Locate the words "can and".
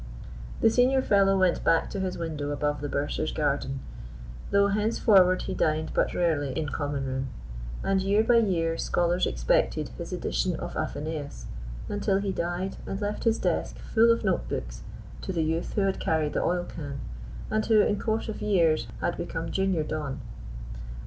16.63-17.67